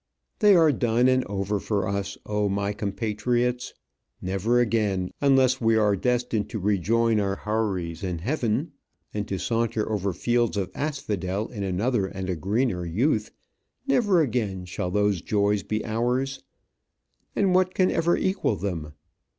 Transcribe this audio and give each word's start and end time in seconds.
They 0.39 0.55
are 0.55 0.71
done 0.71 1.07
and 1.07 1.23
over 1.25 1.59
for 1.59 1.87
us, 1.87 2.17
oh, 2.25 2.49
my 2.49 2.73
compatriots! 2.73 3.75
Never 4.19 4.59
again, 4.59 5.11
unless 5.21 5.61
we 5.61 5.75
are 5.75 5.95
destined 5.95 6.49
to 6.49 6.59
rejoin 6.59 7.19
our 7.19 7.35
houris 7.35 8.01
in 8.01 8.17
heaven, 8.17 8.71
and 9.13 9.27
to 9.27 9.37
saunter 9.37 9.87
over 9.87 10.11
fields 10.11 10.57
of 10.57 10.71
asphodel 10.73 11.49
in 11.49 11.61
another 11.61 12.07
and 12.07 12.31
a 12.31 12.35
greener 12.35 12.83
youth 12.83 13.29
never 13.85 14.21
again 14.23 14.65
shall 14.65 14.89
those 14.89 15.21
joys 15.21 15.61
be 15.61 15.85
ours! 15.85 16.41
And 17.35 17.53
what 17.53 17.75
can 17.75 17.91
ever 17.91 18.17
equal 18.17 18.55
them? 18.55 18.93